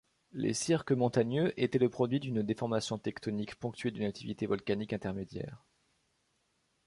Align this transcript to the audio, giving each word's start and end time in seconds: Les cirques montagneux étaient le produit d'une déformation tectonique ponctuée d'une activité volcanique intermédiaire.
Les 0.31 0.55
cirques 0.55 0.93
montagneux 0.93 1.53
étaient 1.61 1.77
le 1.77 1.87
produit 1.91 2.19
d'une 2.19 2.41
déformation 2.41 2.97
tectonique 2.97 3.53
ponctuée 3.53 3.91
d'une 3.91 4.05
activité 4.05 4.47
volcanique 4.47 4.93
intermédiaire. 4.93 5.63